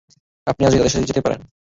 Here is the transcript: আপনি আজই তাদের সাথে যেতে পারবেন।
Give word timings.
আপনি 0.47 0.61
আজই 0.65 0.77
তাদের 0.77 0.93
সাথে 0.93 1.09
যেতে 1.09 1.21
পারবেন। 1.21 1.41